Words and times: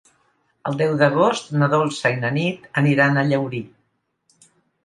El 0.69 0.77
deu 0.79 0.95
d'agost 1.01 1.51
na 1.63 1.69
Dolça 1.75 2.13
i 2.15 2.17
na 2.23 2.33
Nit 2.39 2.67
aniran 2.83 3.21
a 3.25 3.29
Llaurí. 3.29 3.63